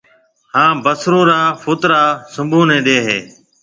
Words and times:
ھان 0.53 0.73
بصرون 0.83 1.23
را 1.29 1.41
ڦوترا 1.61 2.03
سڀون 2.33 2.65
نيَ 2.69 2.77
ڏَي 2.85 2.97
ھيََََ 3.07 3.17